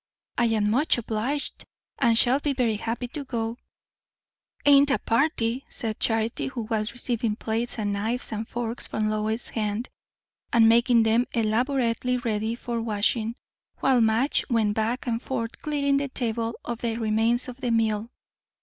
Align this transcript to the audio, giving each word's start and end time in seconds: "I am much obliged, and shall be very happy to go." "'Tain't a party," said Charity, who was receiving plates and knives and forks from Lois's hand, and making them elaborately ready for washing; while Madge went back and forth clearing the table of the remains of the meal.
"I 0.39 0.45
am 0.45 0.71
much 0.71 0.97
obliged, 0.97 1.63
and 1.99 2.17
shall 2.17 2.39
be 2.39 2.53
very 2.53 2.77
happy 2.77 3.07
to 3.09 3.23
go." 3.23 3.57
"'Tain't 4.65 4.89
a 4.89 4.97
party," 4.97 5.63
said 5.69 5.99
Charity, 5.99 6.47
who 6.47 6.63
was 6.63 6.91
receiving 6.91 7.35
plates 7.35 7.77
and 7.77 7.93
knives 7.93 8.31
and 8.31 8.47
forks 8.47 8.87
from 8.87 9.11
Lois's 9.11 9.49
hand, 9.49 9.89
and 10.51 10.67
making 10.67 11.03
them 11.03 11.27
elaborately 11.35 12.17
ready 12.17 12.55
for 12.55 12.81
washing; 12.81 13.35
while 13.77 14.01
Madge 14.01 14.43
went 14.49 14.73
back 14.73 15.05
and 15.05 15.21
forth 15.21 15.61
clearing 15.61 15.97
the 15.97 16.09
table 16.09 16.55
of 16.65 16.81
the 16.81 16.95
remains 16.97 17.47
of 17.47 17.57
the 17.61 17.69
meal. 17.69 18.09